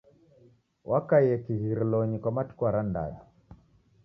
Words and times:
Wakaie 0.91 1.35
kighirilonyi 1.43 2.17
kwa 2.19 2.31
matuku 2.35 2.63
arandadu. 2.69 3.21